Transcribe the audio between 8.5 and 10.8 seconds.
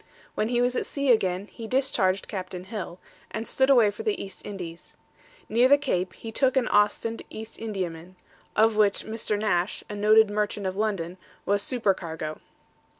of which Mr. Nash, a noted merchant of